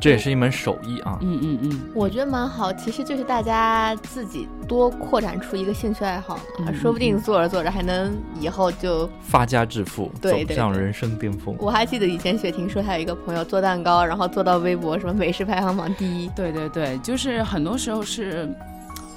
[0.00, 1.18] 这也是一门手艺啊。
[1.22, 9.08] 嗯嗯嗯，我觉得蛮好，其实就是大家自己多扩展出一个兴趣爱好嘛，嗯说不定做着做着还能以后就。
[9.20, 11.56] 发家致富，走向人生巅峰。
[11.58, 16.28] 我还记得以前雪婷说她有一个朋友做蛋糕，然后做到微博什么美食排行榜第一。
[16.36, 18.48] 对对对，就是很多时候是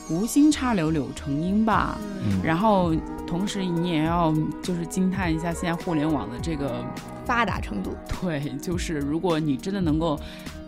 [0.10, 1.98] 无心插柳柳成荫吧。
[2.24, 2.94] 嗯，然后
[3.28, 6.84] 同时你也要就是惊叹一下现在互联网的这个
[7.26, 10.18] 发达程度，对，就是如果你真的能够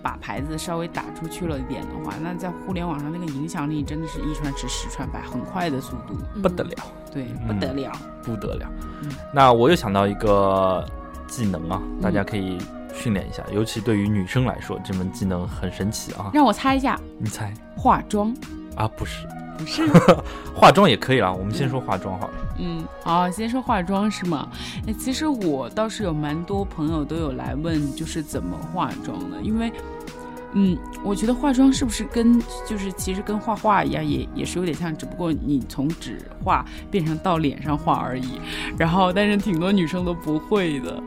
[0.01, 6.71] 把牌子稍微打出去了一点的话，那在互联网上那个影响力真的是一传十，十传百，很快的速度，不得了，
[7.13, 7.91] 对，不得了。
[8.21, 8.67] 不得了
[9.01, 9.09] 嗯。
[9.33, 10.85] 那我又想到一个
[11.25, 12.57] 技能啊，嗯大家可以
[12.93, 16.29] 训练一下，尤其对于女生来说，这门技能很神奇啊。
[16.33, 18.35] 让我猜一下，你猜化妆
[18.75, 18.87] 啊？
[18.97, 19.25] 不是，
[19.59, 19.87] 不是？
[20.53, 21.31] 化妆也可以啦。
[21.31, 22.33] 我们先说化妆好了。
[22.57, 24.47] 嗯，好，先说化妆是吗？
[24.87, 29.71] 哎，其实我倒是有蛮多朋友都有来问，就是怎么化妆的，因为
[30.53, 38.41] 嗯，我觉得化妆是不是跟就是其实跟画画一样，也也是有点像，只不过你从纸画变成到脸上画而已。
[38.75, 41.01] 然后，但是挺多女生都不会的。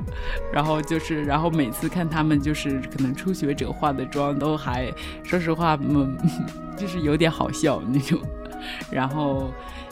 [0.52, 4.92] 然后就是，然后每次看她们就是可能初学者化的妆，都还
[5.24, 6.16] 说实话，嗯，
[6.76, 8.20] 就是有点好笑那种。
[8.90, 9.50] 然后，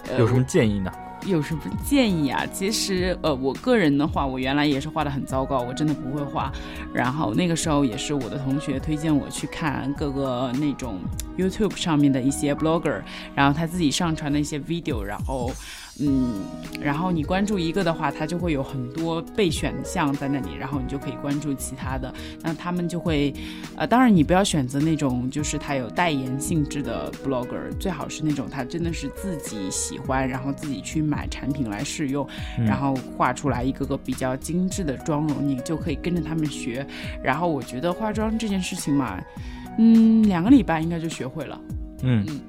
[0.09, 0.93] 呃、有什么建议呢？
[1.27, 2.47] 有什么建议啊？
[2.51, 6.51] 其实，呃，我个人的话，我原来也是画的很糟糕，我真的不会画。
[6.95, 10.99] 然后那个时候也是我的同学推荐我去看各个那种
[11.37, 13.03] YouTube 上面的一些 blogger，
[13.35, 15.53] 然后他自己上传的一些 video，然后。
[16.03, 16.41] 嗯，
[16.81, 22.13] 然后你关注一个的话，它就会有很多备选项在那里，然后你就可以关注其他的。
[22.43, 23.35] 那他们就会，
[23.77, 32.27] 呃，当然你不要选择那种就是它有代言性质的 blogger，最好是那种他真的是自己喜欢，然后自己去买产品来试用，
[32.59, 36.87] 嗯然后画出来一个个比较精致的妆容，你就可以跟着他们学。
[37.23, 39.23] 然后我觉得化妆这件事情嘛，
[39.79, 41.61] 嗯，两个礼拜应该就学会了。
[42.03, 42.41] 嗯嗯，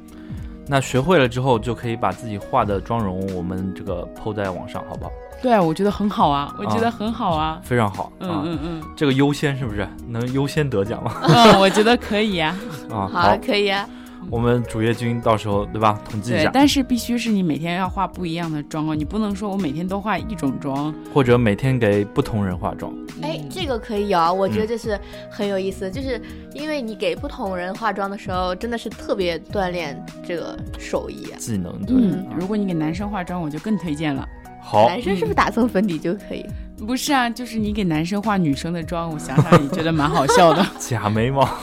[0.72, 5.12] 那学会了之后，就可以把自己画的妆容，我们这个 PO 在网上，好不好？
[5.42, 7.60] 对啊，我觉得很好啊，我觉得啊很好啊。
[7.62, 8.42] 非常好嗯啊！
[8.46, 11.12] 嗯嗯这个优先是不是能优先得奖吗？
[11.28, 12.56] 嗯，我觉得可以啊。
[12.90, 13.86] 啊，好，可以啊。
[14.30, 16.00] 我们主页君到时候对吧？
[16.10, 20.94] 统计一对，下，但是必须是你每天要化不一样的妆哦，你不能说我每天都化一种妆。
[21.14, 22.94] 或者每天给不同人化妆。
[23.22, 26.22] 哎，这个可以啊，我觉得嗯这是很有意思，就是
[26.54, 31.36] 因为你给不同人化妆的时候，真的是特别锻炼这个手艺啊。
[31.38, 31.96] 技能对，
[32.40, 34.28] 如果你给男生化妆，我就更推荐了。
[34.62, 36.46] 好，男生是不是打蹭粉底就可以？
[36.78, 40.66] 不是啊，就是你给男生化女生的妆，我想想也觉得蛮好笑的。
[40.80, 41.48] 假眉毛。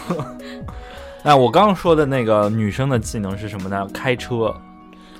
[1.23, 3.87] 那我刚刚说的那个女生的技能是什么呢？
[3.93, 4.55] 开车，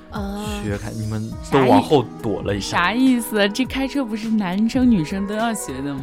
[0.09, 2.77] 啊，学开，你们都往后躲了一下。
[2.77, 3.47] 啥意思？
[3.49, 6.01] 这开车不是男生女生都要学的吗？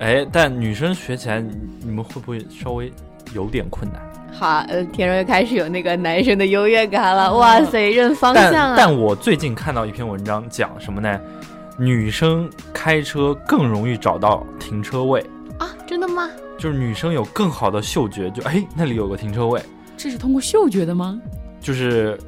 [0.00, 1.50] 哎，但女生学起来，你
[1.84, 2.92] 你们会不会稍微
[3.34, 4.00] 有点困难？
[4.32, 7.28] 好，呃，田荣又开始有那个男生的优越感了。
[7.28, 8.74] 哦哇塞，认方但向啊！
[8.76, 11.20] 但我最近看到一篇文章讲什么呢？
[11.76, 15.20] 女生开车更容易找到停车位，
[15.58, 16.28] 啊，真的吗？
[16.60, 19.58] 就是女生有更好的嗅觉，就哎那里有个停车位，
[19.96, 21.18] 这是通过嗅觉的吗？
[21.58, 22.18] 就是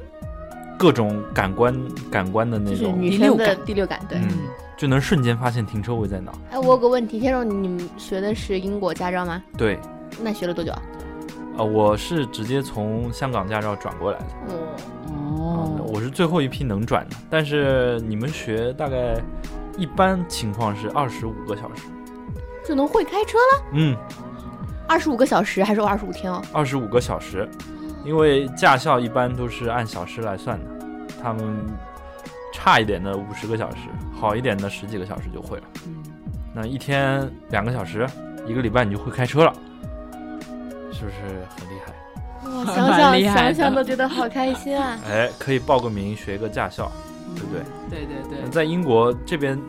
[0.75, 4.17] 各种感官感官的那就是种，女生的第六感第六感，对。
[4.17, 4.29] 嗯，
[4.75, 6.31] 就能瞬间发现停车位在哪。
[6.49, 9.41] 哎，我有个问题，天荣，你们学的是英国驾照吗？
[9.55, 9.77] 对，
[10.19, 10.81] 那学了多久啊？
[11.57, 14.25] 呃，我是直接从香港驾照转过来的，
[15.13, 17.15] 哦，我是最后一批能转的。
[17.29, 19.15] 但是你们学大概
[19.77, 21.83] 一般情况是二十五个小时，
[22.65, 23.65] 就能会开车了？
[23.73, 23.95] 嗯，
[24.87, 26.41] 二十五个小时还是二十五天哦？
[26.51, 27.47] 二十五个小时，
[28.05, 30.65] 因为驾校一般都是按小时来算的，
[31.21, 31.57] 他们
[32.53, 33.77] 差一点的五十个小时，
[34.19, 35.63] 好一点的十几个小时就会了。
[35.87, 36.03] 嗯
[36.55, 38.07] 那一天两个小时，
[38.45, 39.51] 一个礼拜你就会开车了，
[40.91, 41.93] 是不是很厉害？
[42.47, 44.95] 哇，想想想想都觉得好开心啊！
[45.09, 46.91] 哎，可以报个名学个驾校，
[47.35, 47.63] 对不对？
[47.89, 49.59] 对对对，在英国这边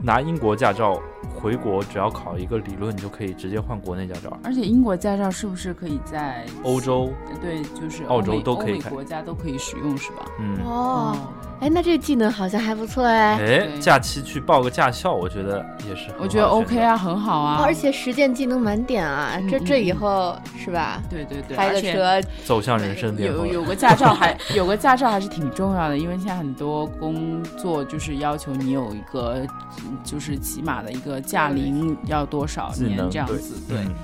[0.00, 0.98] 拿英国驾照
[1.34, 4.36] 回国，只要考一个理论你就可以直接换国内驾照。
[4.44, 10.26] 而且英国驾照是不是可以在欧洲，对，就是澳洲都可以国家都可以使用是吧？
[10.38, 11.16] 嗯，哦，
[11.62, 13.36] 哎，那这个技能好像还不错哎。
[13.38, 16.08] 哎，假期去报个驾校，我觉得也是。
[16.18, 17.62] 我觉得 OK 啊，很好啊。
[17.64, 21.00] 而且实践技能满点啊，这嗯这以嗯后是吧？
[21.08, 23.46] 对对对，开个车，走向人生巅峰。
[23.46, 29.46] 有有个驾照还 有个驾照还是挺重要的，因为现在很多工作就是要求你有一个
[29.84, 33.94] 嗯就是起码的一个驾龄要多少年这样子，对，嗯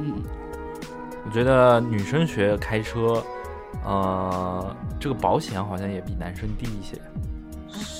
[0.00, 0.12] 嗯，
[1.24, 3.24] 我觉得女生学开车，
[3.84, 6.96] 呃，这个保险好像也比男生低一些。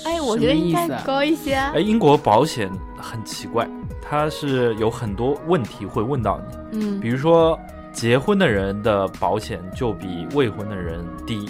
[0.05, 1.79] 哎，我觉得应该高一些啊哎，。
[1.79, 3.67] 英国保险很奇怪，
[4.01, 6.39] 它是有很多问题会问到
[6.71, 7.59] 你，嗯比如说
[7.91, 11.49] 结婚的人的保险就比未婚的人低，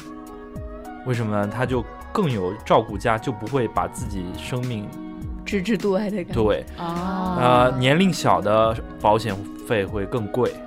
[1.06, 1.48] 为什么呢？
[1.48, 4.88] 他就更有照顾家，就不会把自己生命
[5.46, 6.34] 置之度外的感觉。
[6.34, 9.36] 对，啊，呃，年龄小的保险
[9.68, 10.65] 费会更贵，嗯，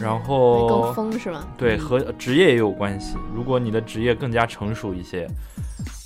[0.00, 1.44] 然后更疯是吗？
[1.56, 3.16] 对，和职业也有关系。
[3.34, 5.28] 如果你的职业更加成熟一些，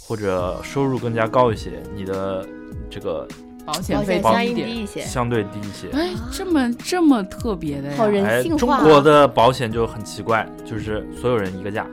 [0.06, 2.46] 或者收入更加高一些，你的
[2.90, 3.26] 这个
[3.64, 5.00] 保险费保低一些。
[5.02, 5.88] 相对低一些。
[5.92, 7.94] 哎，这么这么特别的呀？
[7.96, 11.86] 好人性化啊国的保险就很奇怪，就是所有人一个价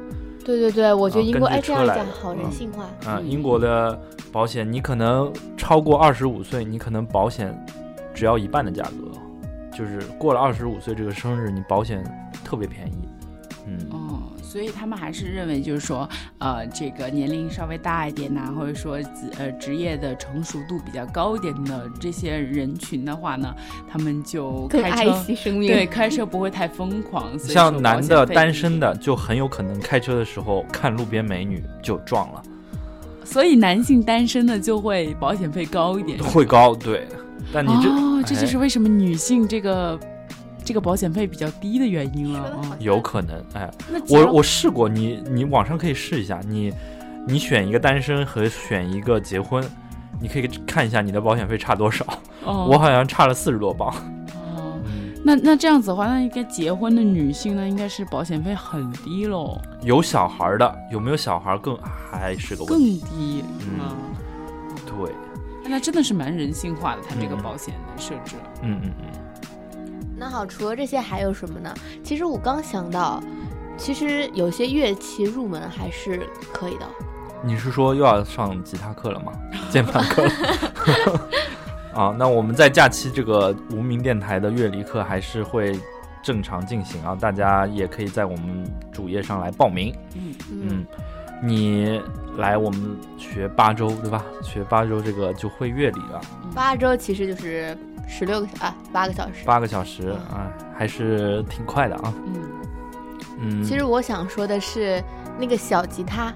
[0.43, 2.83] 对对对，我觉得啊英国哎这样讲好人性化。
[3.05, 3.19] 啊。
[3.19, 3.99] 嗯英国的
[4.31, 7.53] 保险，你可能超过二十五岁，你可能保险
[8.13, 9.11] 只要一半的价格，
[9.79, 12.03] 就是过了二十五岁这个生日，你保险
[12.43, 13.07] 特别便宜。
[13.65, 16.09] 嗯，哦，所以他们还是认为，就是说，
[16.39, 18.99] 呃，这个年龄稍微大一点呐、或者说
[19.37, 23.55] 呃职业的成熟度比较高一点的这些人群的话呢，
[23.89, 25.71] 他们就更爱开车惜生命。
[25.71, 27.39] 对开车不会太疯狂。
[27.39, 32.43] 像男的单身的，就很有可能开车的时候看路边美女就撞了，
[33.23, 36.21] 所以男性单身的就会保险费高一点。
[36.21, 36.75] 会高。
[36.75, 37.07] 对，
[37.53, 39.99] 但你这哦，这就是哎为什么女性这个
[40.63, 42.39] 这个保险费比较低的原因了。
[42.51, 43.69] 哦有可能哎。
[43.91, 46.73] 那我我试过，你你网上可以试一下，你
[47.27, 49.63] 你选一个单身和选一个结婚，
[50.21, 52.05] 你可以看一下你的保险费差多少。
[52.45, 53.89] 哦我好像差了四十多磅。
[54.55, 62.79] 哦，嗯，那那这样子的话，那应该结婚的女性呢，应该是保险费很低喽，有小孩的有没有小孩更还是个问更。
[62.79, 63.43] 低。
[63.61, 63.95] 嗯啊
[65.69, 68.35] 对，那真的是蛮人性化的，它这个嗯保险的设置。
[68.63, 69.05] 嗯嗯嗯，
[70.17, 71.73] 那好，除了这些还有什么呢？
[72.03, 73.21] 其实我刚想到，
[73.77, 76.85] 其实有些乐器入门还是可以的。
[77.43, 79.31] 你是说又要上吉他课了吗？
[79.69, 81.29] 键盘课了？
[81.93, 85.79] 啊，那我们在假期这个无名电台的乐理课还是会
[86.21, 89.95] 正常进行啊，大家也可以在我们主页上来报名。
[90.15, 90.85] 嗯，嗯，
[91.41, 92.01] 你
[92.37, 94.23] 来我们学八周对吧？
[94.43, 96.21] 学八周这个就会乐理了，
[96.53, 97.77] 八周其实就是
[98.07, 99.45] 十六个啊八个小时。
[99.45, 102.13] 八个小时啊，还是挺快的啊。
[102.27, 102.43] 嗯，
[103.39, 105.01] 嗯，其实我想说的是
[105.39, 106.33] 那个小吉他，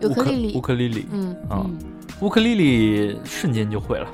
[0.00, 0.56] 尤克里里。
[0.56, 1.78] 乌，克丽丽，嗯，啊，嗯。
[2.20, 4.06] 乌克丽丽瞬间就会了，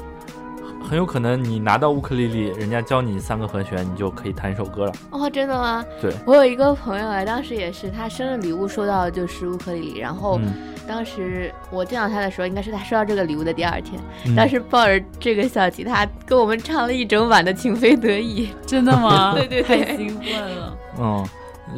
[0.82, 4.92] 很有可能你拿到乌克丽丽，人家教你三个和弦，你就可以弹一首歌了。
[5.10, 5.84] 哦，真的吗？
[6.00, 10.52] 对，我有一个朋友啊，当时也是他生日礼物收到就是乌克丽丽，然后嗯，
[10.88, 18.46] 当时我见到他的时候，应该是他收到这个礼物的第二天，嗯当时抱着这个小吉他跟我们唱了一整晚的《情非得已》。
[18.66, 19.34] 真的吗？
[19.38, 20.76] 对对对太兴奋了。
[20.98, 21.24] 嗯，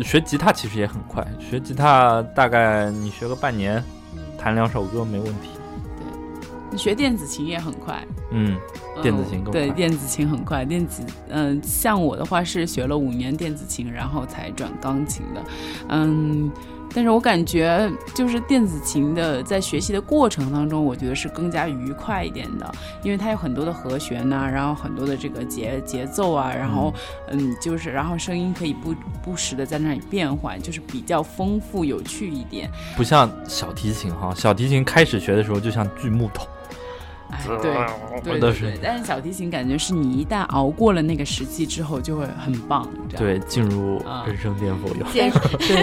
[0.02, 3.82] 学吉他其实也很快，学吉他大概你学个半年，
[4.38, 5.50] 弹两首歌没问题。
[6.72, 8.56] 你学电子琴也很快，嗯，
[9.02, 10.64] 电子琴对，电子琴很快。
[10.64, 15.44] 电子，嗯、像我的话是学了五年电子琴，然后才转钢琴的，
[15.90, 16.50] 嗯。
[16.94, 22.70] 但是我感觉，就是电子琴的在学习的过程当中，我觉得是更加愉快一点的，
[23.02, 26.92] 因为它有很多的和弦呐、然后很多的这个节节奏啊，然后
[27.28, 32.70] 嗯，就是然后声音可以不不时的在那里变换，就是比较丰富有趣一点。
[32.94, 36.61] 不像小提琴哈，小提琴开始学的时候就像锯木头，哎，
[37.60, 37.74] 对，
[38.22, 42.88] 对对对，但是小提琴感觉是你一旦熬过了那个时期之后，就会很棒。
[43.16, 45.04] 对，进入啊人生巅峰有。
[45.12, 45.30] 对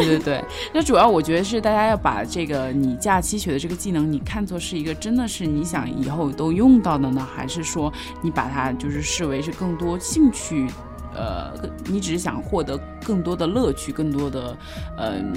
[0.06, 0.44] 对对，
[0.74, 7.92] 那主要我觉得是大家要把这个你假期学的这个技能，你看作是一个真的是你想以后都用到的呢，还是说
[8.22, 10.68] 你把它就是视为是更多兴趣？
[11.16, 11.52] 呃，
[11.86, 14.56] 你只是想获得更多的乐趣，更多的
[14.98, 15.34] 嗯、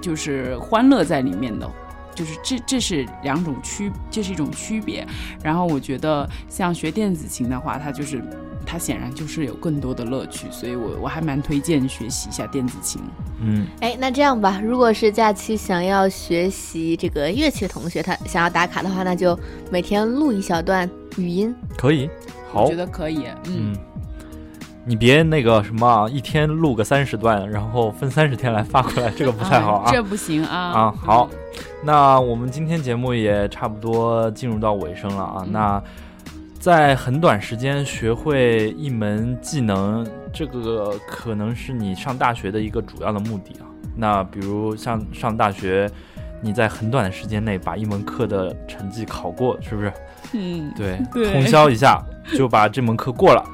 [0.00, 1.68] 就是欢乐在里面的。
[2.14, 5.06] 就是这这是两种区，这是一种区别。
[5.42, 8.22] 然后我觉得像学电子琴的话，它就是
[8.64, 13.02] 它显然就是有更多的乐趣，所以我我还蛮推荐学习一下电子琴。
[13.40, 19.38] 嗯，哎，那这样吧，如果是假期想要学习这个乐器的同学，他想要打卡的话，那就
[19.70, 21.54] 每天录一小段语音。
[21.76, 22.08] 可以，
[22.50, 23.76] 好我觉，得可以，嗯，嗯，
[24.86, 29.90] 你别那个什么啊，一天录个三十段，然后分三十天来发过来，这个不太好啊。
[29.90, 31.28] 这不行啊啊好
[31.82, 35.42] 那我们今天节目也差不多进入到尾声了啊。
[35.44, 35.82] 嗯那
[36.58, 43.68] 在很短时间学会一门技能，这个可能是你上大学的一个主要的目的啊。
[43.94, 45.86] 那比如像上大学，
[46.40, 49.92] 你在很短的时间内把一门课的成绩考过，是不是？
[50.32, 52.02] 嗯，对，对通宵一下
[52.34, 53.44] 就把这门课过了，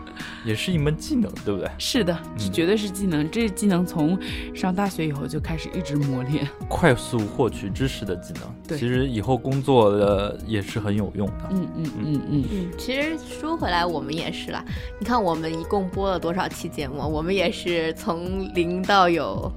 [0.44, 1.68] 也是一门技能，对不对？
[1.78, 3.30] 是的，这嗯绝对是技能。
[3.30, 4.18] 这技能从
[4.54, 6.46] 上大学以后就开始一直磨练。
[6.68, 11.48] 快速获取知识的技能，对其实以后工作的也是很有用的。
[11.50, 14.64] 嗯嗯嗯嗯，嗯，其实说回来，我们也是啦。
[14.98, 16.98] 你看，我们一共播了多少期节目？
[17.00, 19.50] 我们也是从零到有，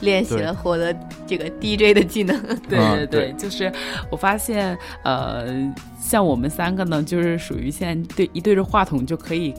[0.00, 0.94] 练习了获得
[1.26, 2.40] 这个 DJ 的技能。
[2.68, 3.72] 对嗯对对，就是
[4.10, 5.46] 我发现，呃，
[6.00, 9.54] 像我们三个呢，就是属于现在对一对着话筒就可以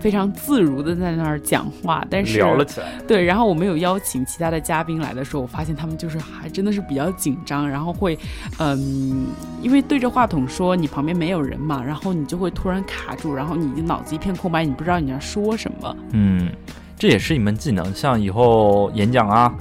[0.00, 8.18] 非常自如的在那儿讲话，但是聊了起来，对，然后我们有邀请其他的嘉宾来的时候，我发现他们就是还真的是比较紧张，然后会，
[8.58, 9.26] 嗯，
[9.62, 15.96] 因为对着话筒说，你旁边没有人嘛，然后你就会突然卡住，然后你的脑子一片空白，你不知道你要说什么。
[16.12, 16.50] 嗯，
[16.96, 17.92] 这也是一门技能。
[17.94, 19.52] 像以后演讲啊、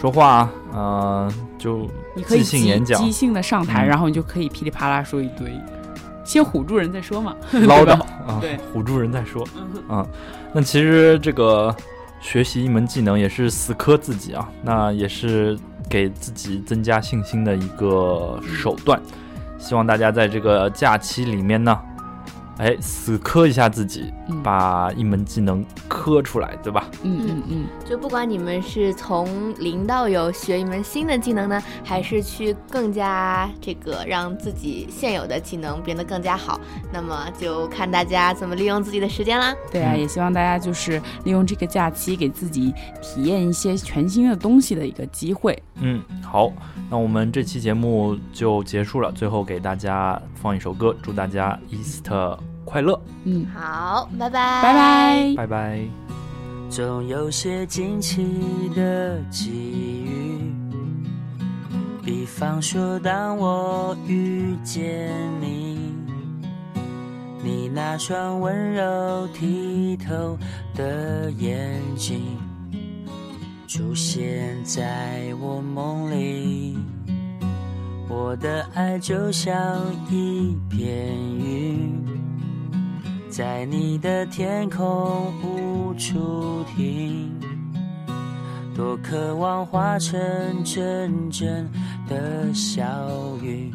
[0.00, 5.48] 说话啊，呃，就你可以即兴演讲即兴的上台，嗯然后你就可以噼里啪啦说一堆，
[6.24, 7.36] 先唬住人再说嘛。
[7.52, 7.92] 唠叨
[8.26, 10.06] 啊对，唬住人再说嗯啊。
[10.52, 11.74] 那其实这个
[12.20, 15.58] 学习一门技能也是死磕自己啊，那也是
[15.88, 19.00] 给自己增加信心的一个手段。
[19.58, 21.78] 希望大家在这个假期里面呢，
[22.58, 25.64] 哎，死磕一下自己，嗯把一门技能
[26.04, 26.86] 磕出来，对吧？
[27.02, 36.60] 嗯嗯嗯，就不管你们是从零到有学一门新的技能呢，还是去更加这个让自己现有的技能变得更加好，
[36.92, 39.54] 那么就看大家怎么利用自己的时间啦。
[39.72, 45.58] 对啊，嗯也希望大家就是利用这个假期给自己体验一些全新的东西的一个机会。
[45.76, 46.52] 嗯，好，
[46.90, 49.10] 那我们这期节目就结束了。
[49.12, 55.34] 最后给大家放一首歌，祝大家 Easter 快乐，嗯，好，拜拜，拜拜。
[55.36, 55.80] 拜拜。
[56.70, 58.26] 总有些惊奇
[58.74, 59.52] 的际
[60.02, 60.52] 遇，
[62.02, 65.92] 比方说，当我遇见你，
[67.44, 70.36] 你那双温柔剔透
[70.74, 72.20] 的眼睛
[73.68, 76.76] 出现在我梦里，
[78.08, 79.54] 我的爱就像
[80.10, 82.03] 一片云。
[83.36, 87.28] 在你的天空无处停，
[88.76, 90.16] 多渴望化成
[90.62, 91.68] 阵阵
[92.08, 92.86] 的小
[93.42, 93.72] 雨，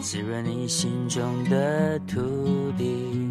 [0.00, 2.18] 滋润你心中的土
[2.78, 3.30] 地。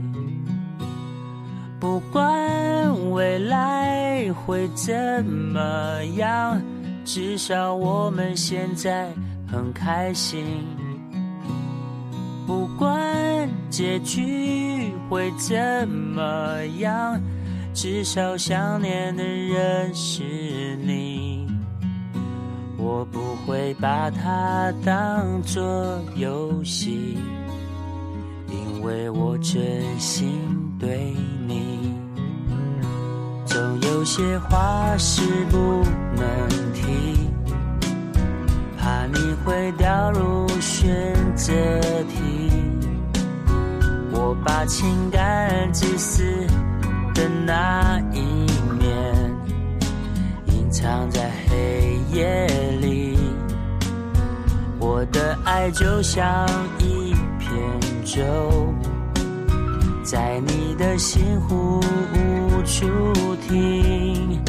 [1.79, 6.61] 不管未来会怎么样，
[7.03, 9.11] 至少我们现在
[9.47, 10.45] 很开心。
[12.45, 13.00] 不管
[13.71, 16.21] 结局会怎么
[16.79, 17.17] 样，
[17.73, 21.47] 至少想念的人是你。
[22.77, 25.63] 我不会把它当作
[26.15, 27.17] 游戏，
[28.49, 30.41] 因为我真心
[30.77, 31.13] 对
[31.47, 31.95] 你。
[33.45, 35.57] 总有些话是不
[36.17, 37.29] 能提。
[38.77, 41.53] 怕你会掉入选择
[42.09, 42.70] 题。
[44.23, 46.23] 我把情感自私
[47.15, 48.19] 的那一
[48.77, 49.35] 面
[50.45, 52.45] 隐藏在黑夜
[52.79, 53.17] 里。
[54.79, 56.47] 我的爱就像
[56.77, 57.51] 一片
[58.05, 58.23] 舟，
[60.03, 61.79] 在你的心湖
[62.13, 64.39] 无处停。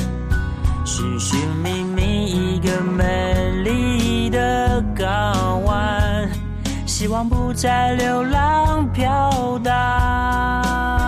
[0.84, 5.71] 寻寻觅觅一个美丽的港湾，
[7.02, 11.01] 希望不再流浪飘荡。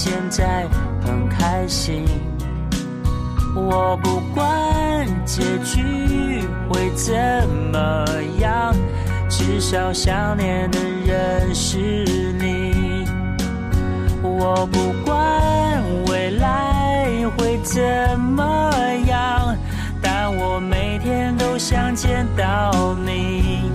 [0.00, 0.64] 现在
[1.04, 2.04] 很开心。
[3.56, 4.46] 我不管
[5.26, 7.16] 结局会怎
[7.72, 8.04] 么
[8.38, 8.72] 样，
[9.28, 11.76] 至少想念的人是
[12.38, 13.04] 你。
[14.22, 17.82] 我不管未来会怎
[18.20, 18.70] 么
[19.08, 19.56] 样，
[20.00, 23.68] 但我每天都想见到你。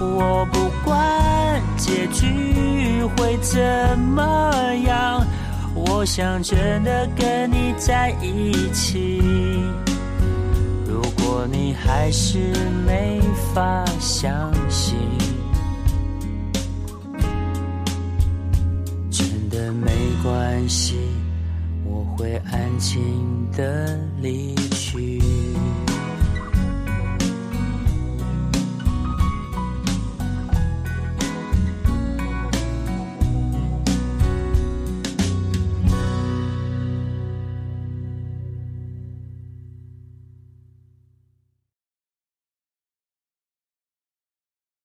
[0.00, 0.98] 我不管
[1.92, 3.60] 结局会怎
[3.98, 4.50] 么
[4.86, 5.22] 样，
[5.74, 9.20] 我想真的跟你在一起。
[10.88, 12.38] 如果你还是
[12.86, 13.20] 没
[13.54, 14.96] 法相信。
[19.10, 19.90] 真的没
[20.22, 20.96] 关系，
[21.84, 23.02] 我会安静
[23.52, 24.54] 的离。